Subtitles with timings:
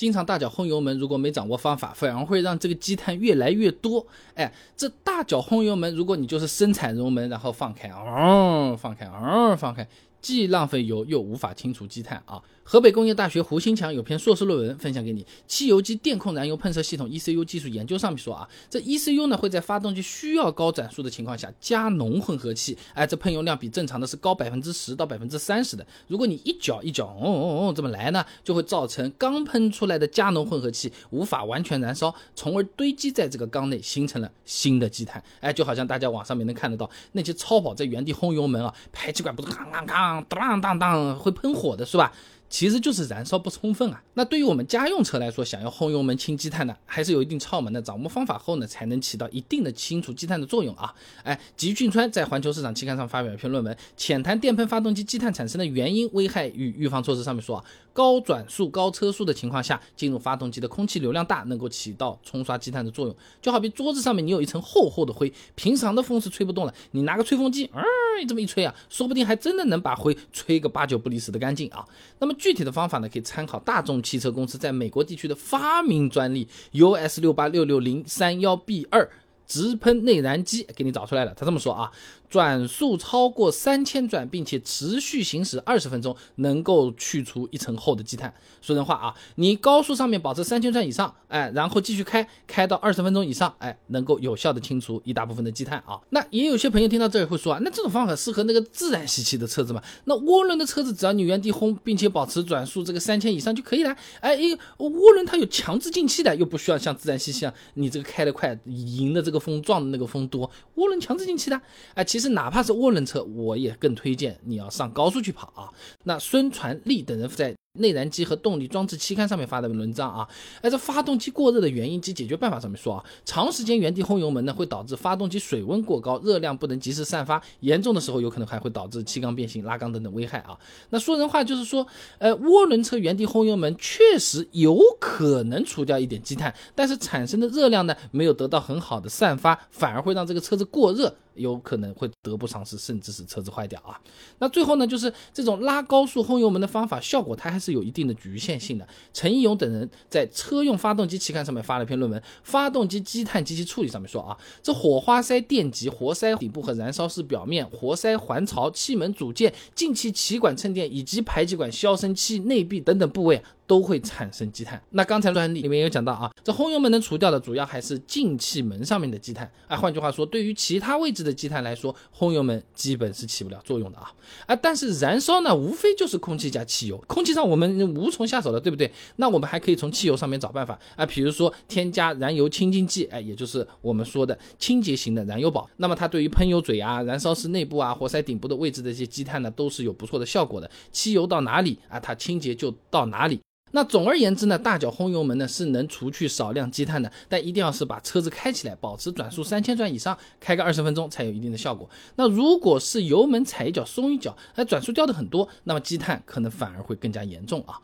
[0.00, 4.06] 经常大脚轰油门，如果没掌握方法，反而会让这个积碳越来越多。
[4.34, 9.86] 哎，这大脚轰油门，如果你就是生踩油门，然后放开，哦，放开，哦，放开。
[10.20, 12.40] 既浪费油又无法清除积碳啊！
[12.62, 25.84] 河北工业大学胡新强有篇硕士论文分享给你，《汽油机电控燃油喷射系统 ECU 技术研究》上面说啊，这 ECU 呢会在发动机需要高转速的情况下加浓混合气，哎，这喷油量比正常的是高百分之十到百分之三十的。
[26.06, 35.20] 如果你一脚一脚哦哦哦这么来呢，就会造成刚喷出来的加浓混合气无法完全燃烧，从而堆积在这个缸内，形成了新的积碳。
[35.40, 40.09] 哎，就好像大家网上面能看得到那些超跑在原地轰油门啊，排气管不是吭吭吭。
[40.28, 42.10] 当当当，会喷火的是吧？
[42.48, 44.02] 其实就是燃烧不充分啊。
[44.14, 47.80] 那对于我们家用车来说，想要轰油门清积碳呢，还是有一定窍门的。
[47.80, 50.92] 掌握方法后呢，才能起到一定的清除积碳的作用啊。
[51.22, 57.22] 哎，吉俊川在《环球市场》期刊上发表一篇论文，浅谈电喷发动机积碳产生的原因、危害与预防措施。
[57.22, 63.16] 上面说啊，高转速、高车速的情况下，进入发动机的空气流量大，能够起到冲刷积碳的作用。
[63.42, 67.82] 就好比桌子上面你有一层厚厚的灰，平常的风是吹不动了，你拿个吹风机，嗯，
[68.26, 71.84] 这么一吹啊，说不定还真的能把灰吹个八九不离十的干净啊。
[72.18, 79.10] 那么具体的方法呢，可以参考大众汽车公司在美国地区的发明专利 US 六八六六零三幺 B 二
[79.46, 81.34] 直喷内燃机，给你找出来了。
[81.34, 81.90] 他这么说啊。
[82.30, 88.32] 转速超过三千转，并且持续行驶二十分钟，能够去除一层厚的积碳。
[88.62, 95.98] 说人话啊，你高速上面保持三千转以上，哎，然后继续开，开到二十分钟以上，哎，能够有效的清除一大部分的积碳啊。
[96.10, 99.82] 那也有些朋友听到这里会说啊，那这种方法适合那个自然吸气的车子吗？
[100.04, 103.96] 那涡轮的车子只要你原地轰，并且保持转速这个三千以上就可以了。
[104.20, 111.60] 哎，一涡轮它有强制进气的，又不需要像自然吸气啊，你这个开得快，迎的这个风撞的那个风多，涡轮强制进气的，
[111.94, 112.19] 哎，其实。
[112.20, 115.72] 实哪怕是涡轮车，我也更推荐你要上高速去跑啊。
[116.04, 117.56] 那孙传利等人在。
[117.74, 120.28] 内燃机和动力装置期刊上面发的文章啊，
[120.60, 130.58] 哎，这发动机过热的原因及解决办法上面说啊，长时间原地轰油门呢，会导致发动机水温过高，热量不能及时散发，严重的时候有可能还会导致气缸变形、拉缸等等危害啊。
[130.88, 131.86] 那说人话就是说，
[132.18, 143.94] 呃，涡轮车原地轰油门确实有可能除掉一点积碳，但是产生的热量呢，没有得到很好的散发，反而会让这个车子过热，有可能会得不偿失，甚至是车子坏掉啊。
[144.40, 147.59] 那最后呢，就是这种拉高速轰油门的方法，效果它还。
[147.60, 148.88] 是有一定的局限性的。
[149.12, 163.42] 陈义勇等人在《车用发动机期刊》上面发了一篇论文，《发动机积碳及其处理》上面说啊，这火花塞电极、活塞底部和燃烧室表面、活塞环槽、气门组件、进气气管衬垫以及排气管消声器内壁等等部位。
[163.70, 164.82] 都会产生积碳。
[164.90, 169.48] 那刚才专利里面有讲到啊，这轰油门能除掉的主要还是进气门上面的积碳。
[169.68, 174.12] 啊，换句话说，对于其他位置的积碳来说，轰油门基本是起不了作用的啊。
[174.46, 178.90] 啊，但是燃烧呢，无非就是空气加汽油，空气上我们无从下手了，对不对？
[179.16, 185.70] 那我们还可以从汽油上面找办法啊，比如说添加燃油清净剂，哎，也就是我们说的清洁型的燃油宝。
[185.76, 190.68] 那么它对于喷油嘴啊、燃烧室内部啊、活塞顶部的位置的一些积碳呢，都是有不错的效果的。
[190.90, 193.38] 汽油到哪里啊，它清洁就到哪里。
[193.72, 201.88] 那总而言之呢，大脚轰油门呢是能除去少量积碳的，但一定要是把车子开起来，保持转速三千转以上，开个二十分钟才有一定的效果。
[202.16, 207.80] 那如果是油门踩一脚松一脚，哎，转速掉的很多，那么积碳可能反而会更加严重啊。